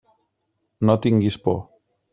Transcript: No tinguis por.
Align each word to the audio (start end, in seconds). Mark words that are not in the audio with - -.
No 0.89 0.97
tinguis 1.05 1.39
por. 1.47 1.65